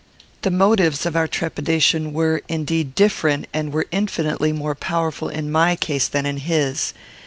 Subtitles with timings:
[0.41, 5.75] The motives of our trepidation were, indeed, different, and were infinitely more powerful in my
[5.75, 6.95] case than in his.